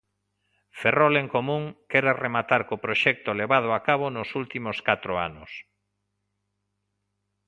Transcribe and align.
Ferrol 0.79 1.13
en 1.21 1.27
Común 1.35 1.63
quere 1.91 2.11
rematar 2.23 2.61
co 2.67 2.81
proxecto 2.85 3.29
levado 3.41 3.69
a 3.73 3.79
cabo 3.87 4.05
nos 4.15 4.29
últimos 4.41 4.77
catro 4.87 5.13
anos. 5.29 5.51